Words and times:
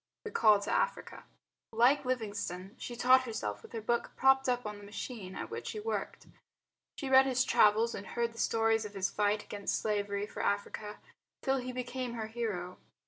The 0.23 0.31
Call 0.31 0.59
to 0.61 0.73
Africa 0.73 1.25
Like 1.71 2.05
Livingstone, 2.05 2.73
she 2.79 2.95
taught 2.95 3.25
herself 3.25 3.61
with 3.61 3.71
her 3.73 3.81
book 3.81 4.13
propped 4.15 4.49
up 4.49 4.65
on 4.65 4.79
the 4.79 4.83
machine 4.83 5.35
at 5.35 5.51
which 5.51 5.67
she 5.67 5.79
worked. 5.79 6.25
She 6.97 7.07
read 7.07 7.27
his 7.27 7.45
travels 7.45 7.93
and 7.93 8.07
heard 8.07 8.33
the 8.33 8.39
stories 8.39 8.83
of 8.83 8.95
his 8.95 9.11
fight 9.11 9.43
against 9.43 9.79
slavery 9.79 10.25
for 10.25 10.41
Africa, 10.41 10.97
till 11.43 11.57
he 11.57 11.71
became 11.71 12.15
her 12.15 12.25
hero. 12.25 12.79